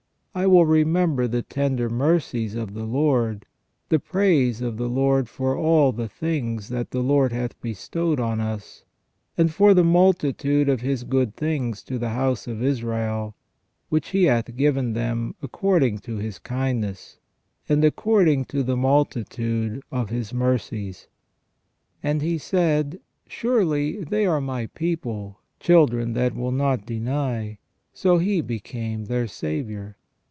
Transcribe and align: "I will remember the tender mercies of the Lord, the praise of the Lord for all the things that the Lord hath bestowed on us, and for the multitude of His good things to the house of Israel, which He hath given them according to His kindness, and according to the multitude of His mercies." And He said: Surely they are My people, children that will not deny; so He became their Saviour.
"I 0.41 0.47
will 0.47 0.65
remember 0.65 1.27
the 1.27 1.41
tender 1.41 1.89
mercies 1.89 2.55
of 2.55 2.73
the 2.73 2.85
Lord, 2.85 3.45
the 3.89 3.99
praise 3.99 4.61
of 4.61 4.77
the 4.77 4.87
Lord 4.87 5.27
for 5.27 5.57
all 5.57 5.91
the 5.91 6.07
things 6.07 6.69
that 6.69 6.91
the 6.91 7.03
Lord 7.03 7.33
hath 7.33 7.59
bestowed 7.59 8.17
on 8.17 8.39
us, 8.39 8.85
and 9.37 9.53
for 9.53 9.73
the 9.73 9.83
multitude 9.83 10.69
of 10.69 10.79
His 10.79 11.03
good 11.03 11.35
things 11.35 11.83
to 11.83 11.97
the 11.99 12.11
house 12.11 12.47
of 12.47 12.63
Israel, 12.63 13.35
which 13.89 14.11
He 14.11 14.23
hath 14.23 14.55
given 14.55 14.93
them 14.93 15.35
according 15.43 15.97
to 15.99 16.15
His 16.15 16.39
kindness, 16.39 17.19
and 17.67 17.83
according 17.83 18.45
to 18.45 18.63
the 18.63 18.77
multitude 18.77 19.81
of 19.91 20.11
His 20.11 20.33
mercies." 20.33 21.09
And 22.01 22.21
He 22.21 22.37
said: 22.37 23.01
Surely 23.27 24.01
they 24.05 24.25
are 24.25 24.39
My 24.39 24.67
people, 24.67 25.39
children 25.59 26.13
that 26.13 26.33
will 26.33 26.53
not 26.53 26.85
deny; 26.85 27.57
so 27.93 28.17
He 28.17 28.39
became 28.39 29.05
their 29.07 29.27
Saviour. 29.27 29.97